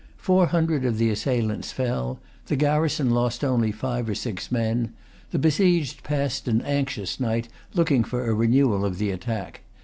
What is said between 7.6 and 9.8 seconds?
looking for a renewal of the attack.